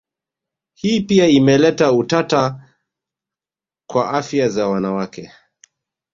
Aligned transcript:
Hii 0.73 1.01
pia 1.01 1.27
imeleta 1.27 1.91
utata 1.91 2.69
kwa 3.89 4.09
afya 4.09 4.49
za 4.49 4.67
wanawakwe 4.67 5.31